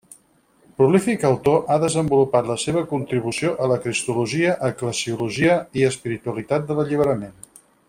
Prolífic 0.77 1.25
autor, 1.27 1.59
ha 1.73 1.77
desenvolupat 1.83 2.49
la 2.53 2.55
seva 2.63 2.83
contribució 2.93 3.53
a 3.65 3.69
la 3.73 3.77
cristologia, 3.85 4.57
eclesiologia 4.71 5.59
i 5.83 5.87
espiritualitat 5.91 6.67
de 6.73 6.81
l'alliberament. 6.81 7.39